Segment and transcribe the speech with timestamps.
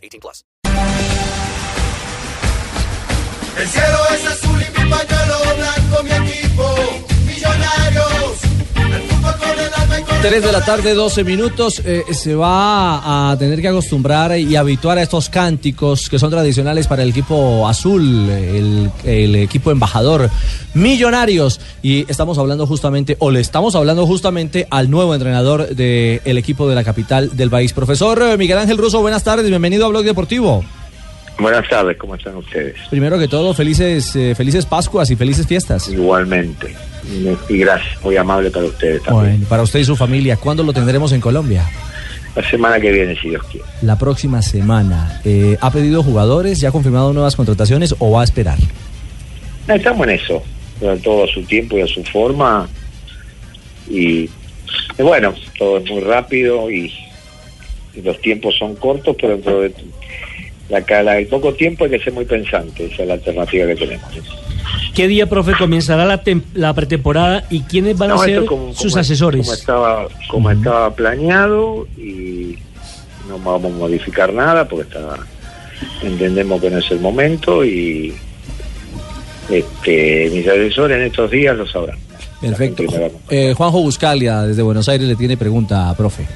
[0.00, 0.44] 18 plus.
[3.56, 4.49] El cielo es azul
[10.22, 11.80] 3 de la tarde, 12 minutos.
[11.82, 16.86] eh, se va a tener que acostumbrar y habituar a estos cánticos que son tradicionales
[16.86, 20.28] para el equipo azul, el, equipo embajador
[20.74, 21.58] Millonarios.
[21.82, 26.74] Y estamos hablando justamente, o le estamos hablando justamente al nuevo entrenador del equipo de
[26.74, 27.72] la capital del país.
[27.72, 30.62] Profesor eh, Miguel Ángel Russo, buenas tardes, bienvenido a Blog Deportivo.
[31.38, 32.76] Buenas tardes, ¿cómo están ustedes?
[32.90, 35.88] Primero que todo, felices, eh, felices Pascuas y felices fiestas.
[35.88, 36.74] Igualmente.
[37.48, 39.32] Y gracias, muy amable para ustedes también.
[39.32, 41.68] Bueno, para usted y su familia, ¿cuándo lo tendremos en Colombia?
[42.36, 43.66] La semana que viene, si Dios quiere.
[43.82, 45.20] La próxima semana.
[45.24, 46.60] Eh, ¿Ha pedido jugadores?
[46.60, 48.58] ¿Ya ha confirmado nuevas contrataciones o va a esperar?
[49.66, 50.42] No, estamos en eso,
[51.02, 52.68] todo a su tiempo y a su forma.
[53.88, 54.30] Y,
[54.98, 56.92] y bueno, todo es muy rápido y,
[57.94, 59.74] y los tiempos son cortos, pero dentro de
[60.70, 62.86] la, la, el poco tiempo hay que ser muy pensante.
[62.86, 64.06] Esa es la alternativa que tenemos.
[64.94, 66.22] ¿Qué día, profe, comenzará la,
[66.54, 69.46] la pretemporada y quiénes van No, a ser como- sus como- asesores?
[69.46, 72.56] Como estaba, como estaba planeado y
[73.28, 75.16] no vamos a modificar nada porque está,
[76.02, 78.12] entendemos que no es el momento y
[79.48, 81.98] este, mis asesores en estos días lo sabrán.
[82.40, 82.84] Perfecto.
[83.28, 86.26] Eh, Juanjo Buscalia, desde Buenos Aires, le tiene pregunta, profe.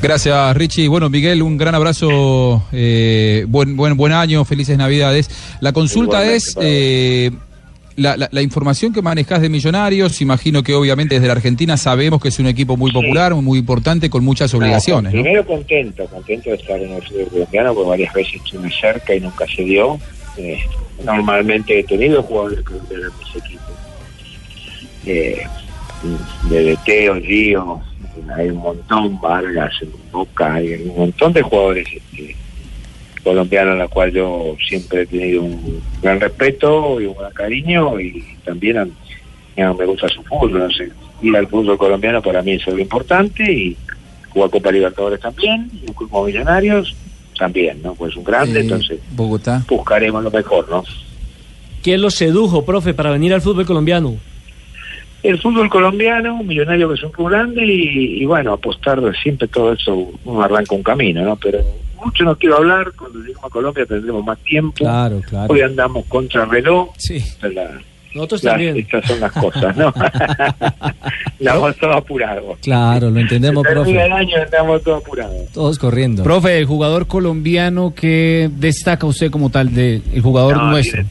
[0.00, 0.88] Gracias, Richie.
[0.88, 5.28] Bueno, Miguel, un gran abrazo, eh, buen, buen, buen año, felices Navidades.
[5.60, 7.30] La consulta Igualmente, es eh,
[7.96, 10.20] la, la- la información que manejas de Millonarios.
[10.20, 14.08] Imagino que obviamente desde la Argentina sabemos que es un equipo muy popular, muy importante,
[14.08, 15.12] con muchas obligaciones.
[15.12, 15.20] ¿no?
[15.22, 19.20] Primero contento, contento de estar en el fútbol colombiano porque varias veces estuve cerca y
[19.20, 19.98] nunca se dio.
[20.36, 20.58] Eh,
[21.04, 23.74] normalmente he tenido jugadores colombianos en mis equipos.
[25.06, 25.42] Eh,
[26.48, 27.16] de Teo,
[28.36, 29.72] Hay un montón, Vargas,
[30.12, 32.36] Boca, hay un montón de jugadores este,
[33.22, 37.98] colombianos a la cual yo siempre he tenido un gran respeto y un gran cariño
[38.00, 38.82] y también a-
[39.64, 40.90] a- me gusta su fútbol, no sé,
[41.22, 43.76] ir al fútbol colombiano para mí es algo importante y
[44.30, 46.94] jugar Copa Libertadores también, y como Millonarios
[47.38, 47.94] también, ¿no?
[47.94, 49.64] Pues un grande, Eh, entonces Bogotá.
[49.68, 50.84] buscaremos lo mejor, ¿no?
[51.82, 54.16] ¿Qué los sedujo, profe, para venir al fútbol colombiano?
[55.22, 59.48] El fútbol colombiano, millonario que es un club grande y, y bueno, apostar de siempre
[59.48, 61.34] todo eso, uno arranca un camino, ¿no?
[61.36, 61.58] Pero
[62.04, 64.76] mucho no quiero hablar, cuando lleguemos a Colombia tendremos más tiempo.
[64.76, 65.52] Claro, claro.
[65.52, 67.22] Hoy andamos contra reloj, Sí.
[67.42, 67.80] la-
[68.14, 68.76] Nosotros las- también.
[68.76, 69.92] estas son las cosas, ¿no?
[71.40, 72.58] andamos todos apurados.
[72.62, 74.22] Claro, lo entendemos, termina el profe.
[74.22, 75.52] año andamos todos apurados.
[75.52, 76.22] Todos corriendo.
[76.22, 81.02] Profe, el jugador colombiano que destaca usted como tal de el jugador No, nuestro.
[81.02, 81.08] Tiene,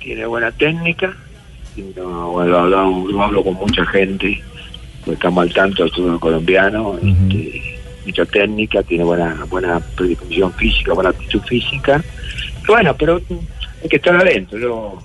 [0.00, 1.16] tiene buena técnica.
[1.96, 4.42] No, bueno, lo, hablo, lo hablo con mucha gente.
[5.04, 6.98] pues estamos al tanto del fútbol colombiano.
[7.02, 12.02] este, mucha técnica, tiene buena buena predisposición física, buena actitud física.
[12.66, 13.20] Bueno, pero
[13.82, 14.58] hay que estar adentro.
[14.58, 14.98] Yo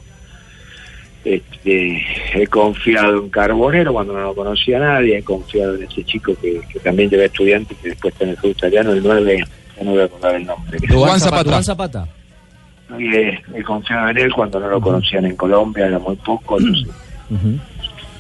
[1.24, 2.02] este,
[2.34, 5.18] he confiado en Carbonero cuando no lo conocía nadie.
[5.18, 8.38] He confiado en ese chico que, que también lleva estudiante, que después está en el
[8.38, 9.46] fútbol italiano, el 9,
[9.78, 10.78] ya no voy a acordar el nombre.
[10.88, 11.44] Duván Zapata.
[11.44, 12.08] Duván Zapata.
[13.00, 16.60] He confiado en él cuando no lo conocían en Colombia, era muy poco.
[16.60, 16.88] entonces,
[17.30, 17.58] Ujú.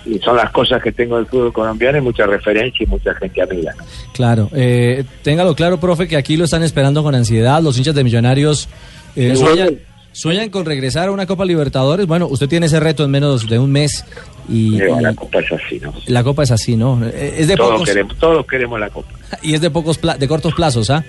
[0.06, 3.41] y son las cosas que tengo del fútbol colombiano y mucha referencia y mucha gente
[3.41, 3.73] amiga.
[3.78, 3.84] ¿no?
[4.13, 4.50] Claro.
[4.53, 7.61] Eh, téngalo claro, profe, que aquí lo están esperando con ansiedad.
[7.61, 8.67] Los hinchas de Millonarios
[9.16, 9.79] eh, sueñan,
[10.11, 12.05] sueñan con regresar a una Copa Libertadores.
[12.07, 14.03] Bueno, usted tiene ese reto en menos de un mes
[14.50, 15.94] y, Pero y la copa es así, ¿no?
[16.07, 17.00] la Copa es así, ¿no?
[17.05, 19.09] Eh, Es de Todos pocos queremos, todos queremos la copa.
[19.41, 21.03] y es de pocos pla- de cortos plazos, ¿ah?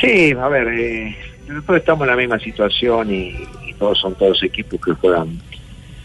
[0.00, 1.16] Sí, a ver, eh,
[1.52, 3.34] nosotros estamos en la misma situación y,
[3.68, 5.38] y todos son todos equipos que juegan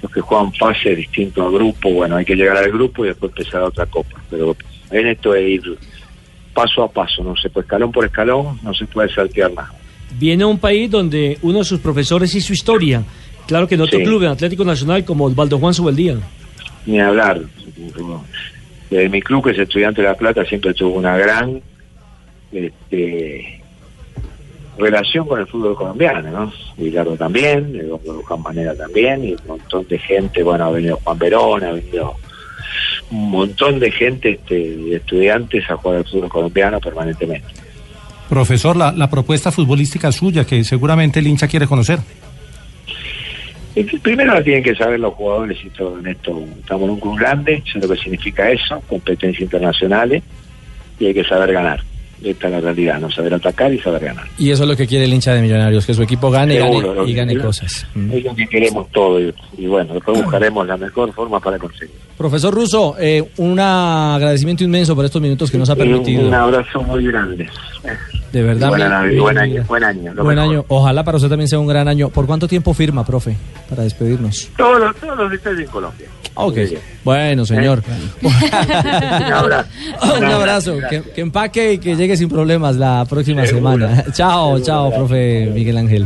[0.01, 1.91] los que juegan fases distintos a grupo.
[1.91, 4.21] Bueno, hay que llegar al grupo y después empezar otra copa.
[4.29, 4.55] Pero
[4.91, 5.77] en esto es ir
[6.53, 9.73] paso a paso, no se puede escalón por escalón, no se puede saltear nada.
[10.17, 13.03] Viene a un país donde uno de sus profesores hizo historia.
[13.45, 14.05] Claro que en otro Sí.
[14.05, 16.15] club, en Atlético Nacional, como Osvaldo Juan Subeldía.
[16.85, 17.41] ni hablar.
[18.89, 21.61] Desde mi club, que es Estudiante de La Plata, siempre tuvo una gran
[22.51, 23.58] este,
[24.79, 26.53] relación con el fútbol colombiano, ¿no?
[26.77, 27.91] Bilardo también, el
[28.23, 32.15] Juan Manera también, y un montón de gente, bueno, ha venido Juan Verón, ha venido
[33.11, 37.47] un montón de gente, este, de estudiantes a jugar al fútbol colombiano permanentemente.
[38.29, 41.99] Profesor, la, la propuesta futbolística suya, que seguramente el hincha quiere conocer.
[43.75, 46.43] Y Primero lo tienen que saber los jugadores y todo en esto.
[46.59, 50.23] Estamos en un club grande, sé lo que significa eso, competencias internacionales,
[50.99, 51.81] y hay que saber ganar.
[52.23, 54.25] Esta es la realidad, no saber atacar y saber ganar.
[54.37, 56.57] Y eso es lo que quiere el hincha de Millonarios, que su equipo gane y
[56.57, 57.87] Seguro, gane, y gane cosas.
[58.11, 62.08] Es lo que queremos todo y, y bueno, después buscaremos la mejor forma para conseguir.
[62.19, 66.27] Profesor Russo, eh, un agradecimiento inmenso por estos minutos que nos ha permitido.
[66.27, 67.49] Un, abrazo muy grande.
[68.33, 68.67] De verdad.
[68.67, 70.65] Buen año, buen año, buen año, Buen año.
[70.67, 72.09] Ojalá para usted también sea un gran año.
[72.09, 73.37] ¿Por cuánto tiempo firma, profe?
[73.69, 74.49] Para despedirnos.
[74.57, 76.07] Todos los, todos los detalles en Colombia.
[76.33, 76.55] Ok.
[76.57, 76.81] Muy bien.
[77.05, 77.81] Bueno, señor.
[78.21, 79.69] Un abrazo.
[80.17, 80.77] un abrazo.
[80.89, 84.03] Que, que empaque y que llegue sin problemas la próxima semana.
[84.11, 86.05] Chao, chao, profe Miguel Ángel.